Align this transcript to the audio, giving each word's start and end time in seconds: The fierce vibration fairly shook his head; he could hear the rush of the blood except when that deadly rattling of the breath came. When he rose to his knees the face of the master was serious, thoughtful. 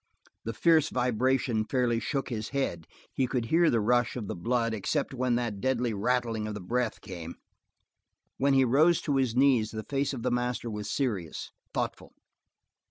The 0.45 0.53
fierce 0.53 0.89
vibration 0.89 1.63
fairly 1.63 1.99
shook 1.99 2.29
his 2.29 2.49
head; 2.49 2.87
he 3.13 3.27
could 3.27 3.45
hear 3.45 3.69
the 3.69 3.79
rush 3.79 4.15
of 4.15 4.27
the 4.27 4.35
blood 4.35 4.73
except 4.73 5.13
when 5.13 5.35
that 5.35 5.61
deadly 5.61 5.93
rattling 5.93 6.47
of 6.47 6.55
the 6.55 6.59
breath 6.59 7.01
came. 7.01 7.35
When 8.37 8.55
he 8.55 8.65
rose 8.65 8.99
to 9.01 9.17
his 9.17 9.35
knees 9.35 9.69
the 9.69 9.83
face 9.87 10.11
of 10.11 10.23
the 10.23 10.31
master 10.31 10.71
was 10.71 10.89
serious, 10.89 11.51
thoughtful. 11.71 12.15